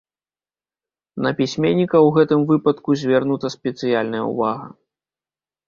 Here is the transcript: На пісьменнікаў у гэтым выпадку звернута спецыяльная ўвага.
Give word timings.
На 1.25 1.31
пісьменнікаў 1.39 2.01
у 2.09 2.09
гэтым 2.17 2.41
выпадку 2.53 2.89
звернута 3.03 3.47
спецыяльная 3.59 4.23
ўвага. 4.33 4.67